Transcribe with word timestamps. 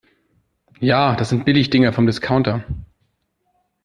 Ja, 0.79 1.15
das 1.15 1.29
sind 1.29 1.45
Billigdinger 1.45 1.93
vom 1.93 2.07
Discounter. 2.07 2.63